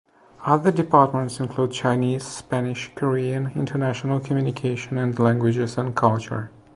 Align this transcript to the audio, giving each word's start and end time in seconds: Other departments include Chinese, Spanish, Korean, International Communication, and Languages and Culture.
Other 0.45 0.71
departments 0.71 1.39
include 1.39 1.71
Chinese, 1.73 2.23
Spanish, 2.25 2.91
Korean, 2.95 3.51
International 3.53 4.19
Communication, 4.19 4.97
and 4.97 5.19
Languages 5.19 5.77
and 5.77 5.95
Culture. 5.95 6.49